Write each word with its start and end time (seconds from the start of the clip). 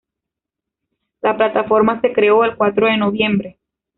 La 1.21 1.37
plataforma 1.37 2.01
se 2.01 2.11
creó 2.11 2.43
el 2.43 2.55
cuatro 2.57 2.87
de 2.87 2.97
Noviembre 2.97 3.59